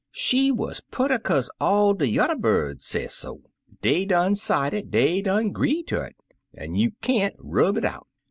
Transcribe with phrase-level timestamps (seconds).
[0.09, 3.41] She wuz purty kaze all de yuther birds sesso.
[3.83, 6.15] Dey done 'cide it— dey done 'gree ter it—
[6.55, 8.07] an' you can't rub it out.